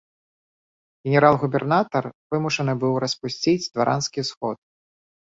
[1.07, 2.05] Генерал-губернатар
[2.35, 4.57] вымушаны быў распусціць дваранскі сход.